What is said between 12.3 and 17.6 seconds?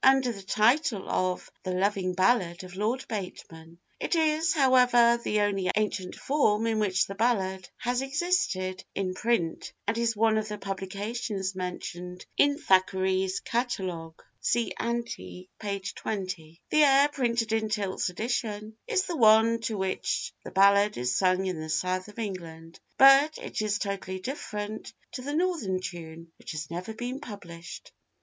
in Thackeray's Catalogue, see ante, p. 20. The air printed